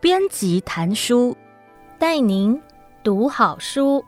[0.00, 1.36] 编辑谈书，
[1.98, 2.60] 带您
[3.02, 4.04] 读好书。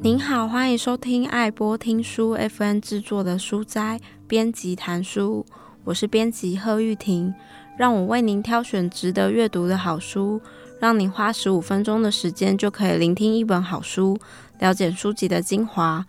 [0.00, 5.44] 您好，欢迎收听爱播听书 FM 制作的书斋编辑谈书，
[5.82, 7.34] 我是编辑贺玉婷，
[7.80, 10.38] 让我为您挑选值得阅读的好书。
[10.78, 14.18] 让您花十五分钟的时间就可以聆听一本好书，
[14.58, 16.04] 了解书籍的精华。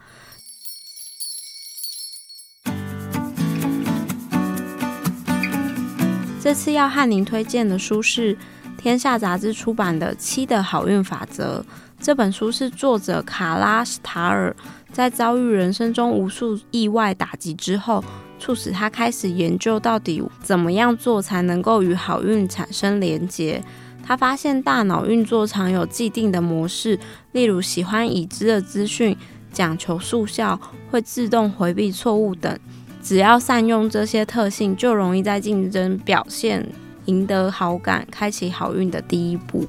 [6.42, 8.38] 这次要和您推荐的书是
[8.78, 11.64] 天下杂志出版的《七的好运法则》。
[12.02, 14.54] 这本书是作者卡拉史塔尔
[14.92, 18.04] 在遭遇人生中无数意外打击之后，
[18.42, 23.64] 促使他开始研究到底怎么样做才能够与好运产生连结。
[24.04, 26.98] 他发现大脑运作常有既定的模式，
[27.34, 29.16] 例如喜欢已知的资讯、
[29.54, 32.58] 讲求速效、会自动回避错误等。
[33.04, 36.68] 只要善用这些特性，就容易在竞争表现
[37.06, 39.68] 赢得好感，开启好运的第一步。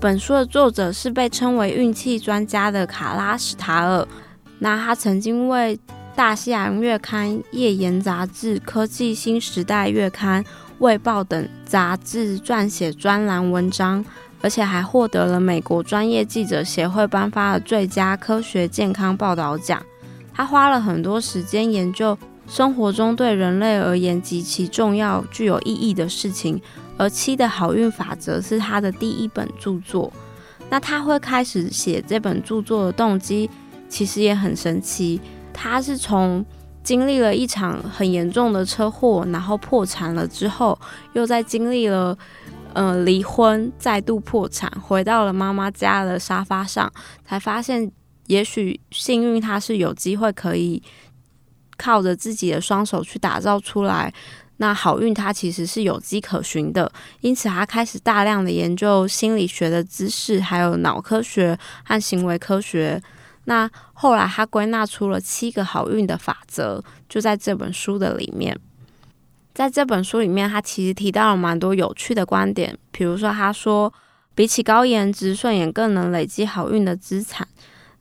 [0.00, 4.08] 本书的作者是被称为运气专家的卡拉史塔尔。
[4.58, 5.76] 那他曾经为
[6.16, 10.42] 《大西洋月刊》、《页岩杂志》、《科技新时代月刊》、
[10.78, 14.02] 《卫报》等杂志撰写专栏文章，
[14.40, 19.82] 而且还获得了美国专业记者协会颁发的最佳科学健康报道奖。
[20.32, 22.16] 他花了很多时间研究
[22.48, 26.58] 生活中对人类而言极其重要、具有意义的事情，
[27.00, 30.12] 而《七的好运法则》是他的第一本著作。
[30.68, 33.48] 那他会开始写这本著作的动机，
[33.88, 35.18] 其实也很神奇，
[35.50, 36.44] 他是从
[36.84, 40.78] 经历了一场很严重的车祸，然后破产了之后，
[41.14, 42.16] 又在经历了
[42.74, 46.92] 呃离婚，再度破产，回到了妈妈家的沙发上，
[47.24, 47.90] 才发现
[48.26, 50.82] 也许幸运他是有机会可以
[51.76, 54.12] 靠着自己的双手去打造出来，
[54.62, 63.02] 那好运它其实是有迹可循的，因此他开始大量的研究心理学的知识，还有脑科学和行为科学。
[63.44, 68.54] 那后来，他归纳出了七个好运的法则，就在这本书的里面。
[69.54, 73.90] 在这本书里面，他其实提到了蛮多有趣的观点，比如说，他说，
[74.34, 77.48] 比起高颜值，顺眼更能累积好运的资产。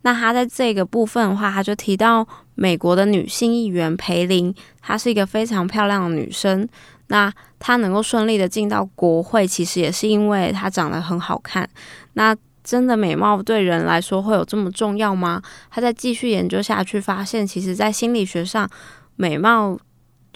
[0.02, 6.68] 那他在这个部分的话，他就提到美国的女性议员培林，她是一个非常漂亮的女生。
[7.08, 11.70] 那她能够顺利的进到国会，其实也是因为她长得很好看。
[12.14, 15.42] 那真的美貌对人来说会有这么重要吗？
[15.72, 18.70] 他在继续研究下去，发现其实，在心理学上，
[19.16, 19.78] 美貌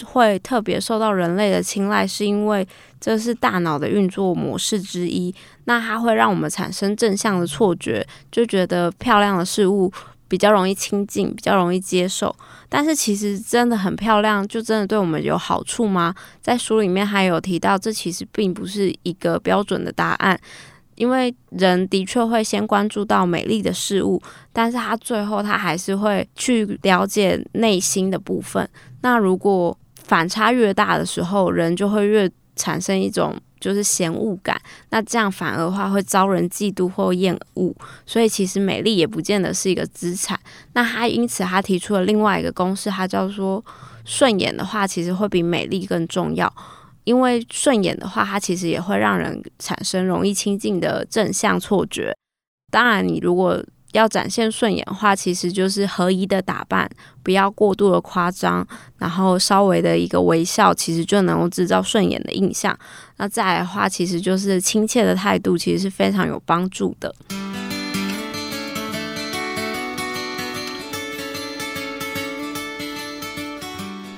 [0.05, 2.67] 会特别受到人类的青睐，是因为
[2.99, 5.33] 这是大脑的运作模式之一。
[5.65, 9.91] 那它会让我们产生正向的错觉，就觉得漂亮的事物
[10.27, 12.35] 比较容易亲近，比较容易接受。
[12.67, 16.15] 但是其实真的很漂亮，就真的对我们有好处吗？
[16.41, 20.39] 在书里面还有提到，这其实并不是一个标准的答案。
[20.95, 24.21] 因为人的确会先关注到美丽的事物，
[24.51, 28.67] 但是他最后他还是会去了解内心的部分。
[29.01, 29.75] 那如果
[30.13, 34.61] 反差越大的时候，人就会越产生一种就是嫌恶感。
[34.91, 37.75] 那这样反而的话会遭人嫉妒或厌恶。
[38.05, 40.39] 所以其实美丽也不见得是一个资产。
[40.73, 43.65] 那他因此他提出了另外一个公式，他叫做
[44.05, 46.53] 顺眼的话，其实会比美丽更重要。
[47.05, 52.15] 因为顺眼的话，它其实也会让人产生容易亲近的正向错觉。
[52.69, 53.59] 当然，你如果
[53.93, 56.89] 要展现顺眼的话，其实就是合宜的打扮，
[57.23, 58.67] 不要过度的夸张，
[58.97, 62.77] 然后稍微的一个微笑，其实就能够制造顺眼的印象。
[63.17, 67.15] 那再来的话，其实就是亲切的态度，其实是非常有帮助的。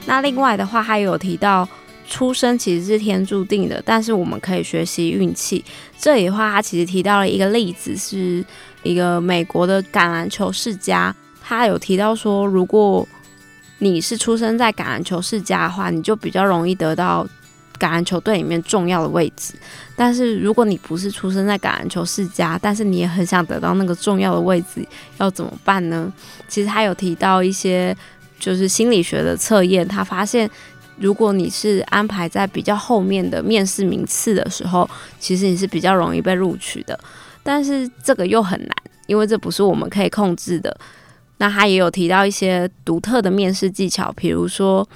[0.08, 1.68] 那另外的话，还有提到。
[2.08, 5.66] 出生其实是天注定的，但是我们可以学习运气。
[5.98, 8.46] 这里的话，他其实提到了一个例子，是
[8.84, 11.14] 一个美国的橄榄球世家。
[11.42, 13.08] 他有提到说，如果
[13.80, 17.28] 你是出生在橄榄球世家的话，你就比较容易得到
[17.80, 19.54] 橄榄球队里面重要的位置。
[19.96, 24.88] 但是如果你不是出生在橄榄球世家，但是你也很想得到那个重要的位置，
[25.18, 26.14] 要怎么办呢？
[26.48, 27.96] 其实他有提到一些
[28.40, 30.48] 就是心理学的测验，他发现。
[30.98, 34.90] 如果你是安排在比较后面的面试名次的时候，
[35.20, 37.00] 其实你是比较容易被录取的。
[37.44, 38.76] 但是这个又很难，
[39.08, 40.76] 因为这不是我们可以控制的。
[41.38, 44.88] 那他也有提到一些独特的面试技巧，比如说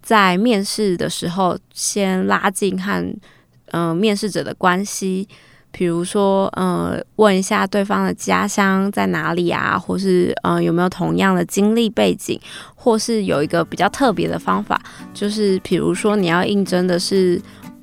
[0.00, 3.14] 在面试的时候，先拉近和
[3.72, 5.28] 嗯、面试者的关系，
[5.70, 12.40] 比如说呃问一下对方的家乡在哪里啊，或是呃有没有同样的经历背景，
[12.74, 14.80] 或是有一个比较特别的方法，
[15.14, 17.40] 就是比如说你要应征的是，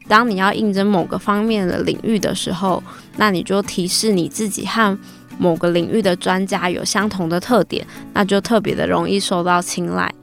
[0.07, 2.83] 当你要应征某个方面的领域的时候，
[3.17, 4.97] 那你就提示你自己和
[5.37, 10.13] 某个领域的专家有相同的特点，那就特别的容易受到青睐。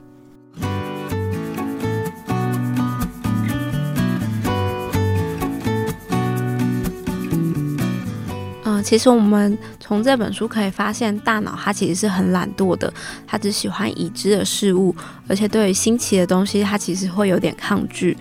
[8.82, 12.92] 其实我们从这本书可以发现，大脑它其实是很懒惰的，
[13.26, 14.94] 它只喜欢已知的事物，
[15.28, 18.16] 而且对于新奇的东西，它其实会有点抗拒。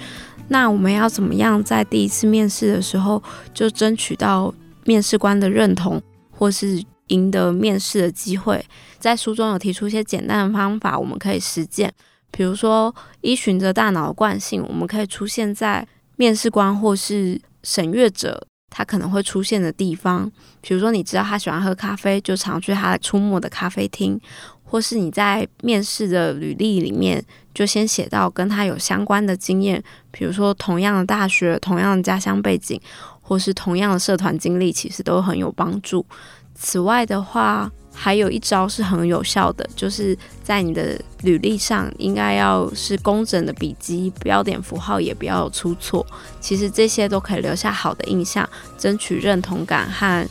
[0.47, 3.21] 那我们要怎么样在第一次面试的时候
[3.53, 4.53] 就争取到
[4.85, 6.01] 面试官的认同？
[6.31, 8.65] 或是赢得面试的机会，
[8.97, 11.93] 在书中有提出一些简单的方法，我们可以实践。
[12.31, 20.31] 比如说，依循着大脑的惯性，我们可以出现在面试官或是审阅者他可能会出现的地方。
[20.61, 24.17] 比如说，你知道他喜欢喝咖啡，就常去他出没的咖啡厅；
[24.63, 27.23] 或是你在面试的履历里面，
[27.53, 32.81] 就先写到跟他有相关的经验，比如说同样的大学、同样的家乡背景。
[33.23, 36.05] 或是同样的社团经历，其实都很有帮助。
[36.53, 46.05] 此外的话，还有一招是很有效的，就是在你的履历上应该要是工整的笔迹，标点符号也不要有出错。
[46.39, 48.47] 其实这些都可以留下好的印象，
[48.77, 50.27] 争取认同感和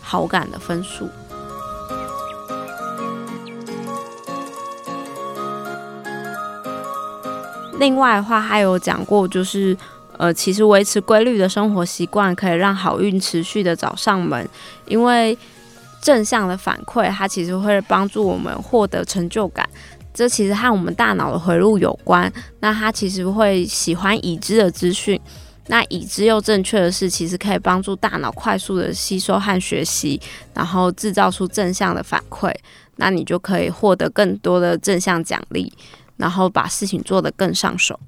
[0.00, 1.08] 好感的分数。
[7.78, 9.76] 另外的话，还有讲过就是。
[10.18, 14.48] 呃，其实维持规律的生活习惯可以让好运持续的找上门，
[14.86, 15.36] 因为
[16.02, 19.66] 正向的反馈，它其实会帮助我们获得成就感。
[20.12, 22.30] 这其实和我们大脑的回路有关。
[22.60, 25.18] 那它其实会喜欢已知的资讯，
[25.68, 30.20] 那已知又正确的事，其实可以帮助大脑快速的吸收和学习，
[30.52, 32.52] 然后制造出正向的反馈。
[32.96, 35.72] 那你就可以获得更多的正向奖励，
[36.18, 37.98] 然后把事情做得更上手。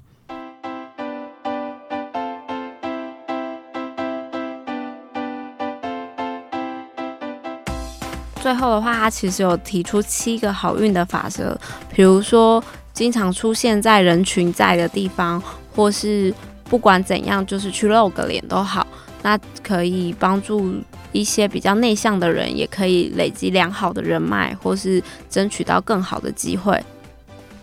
[8.44, 11.58] 最后的话，他其实有提出七个好运的法则，
[11.94, 12.62] 比如说
[12.92, 15.42] 经常出现在人群在的地方，
[15.74, 16.32] 或是
[16.64, 18.86] 不管怎样，就是去露个脸都好，
[19.22, 20.74] 那可以帮助
[21.10, 26.78] 一些比较内向的人，也可以累积良好的人脉，或是争取到更好的机会。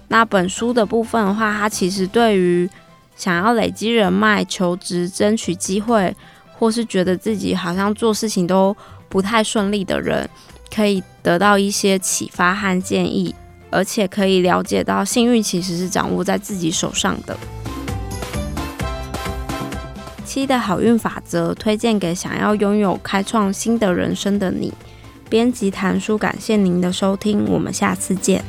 [0.07, 2.67] 那本书的部分的话，它其实对于
[3.15, 6.15] 想要累积人脉、求职、争取机会，
[6.57, 8.75] 或是觉得自己好像做事情都
[9.07, 10.27] 不太顺利的人，
[10.73, 13.35] 可以得到一些启发和建议，
[13.69, 17.37] 而且可以了解到幸运其实是掌握在自己手上的。
[20.25, 24.73] 七的好运法则推荐给想要拥有开创新的人生的你。
[25.29, 28.43] 编辑谭叔，感谢您的收听，我们下次见。